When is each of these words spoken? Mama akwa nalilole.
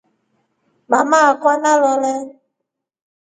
Mama 0.89 1.17
akwa 1.31 1.53
nalilole. 1.61 2.13